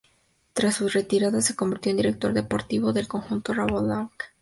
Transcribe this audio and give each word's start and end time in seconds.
Tras 0.53 0.77
su 0.77 0.89
retirada 0.89 1.41
se 1.41 1.55
convirtió 1.55 1.91
en 1.91 1.97
director 1.97 2.33
deportivo 2.33 2.91
del 2.91 3.07
conjunto 3.07 3.53
Rabobank 3.53 3.83
Development 3.85 4.17
Team. 4.19 4.31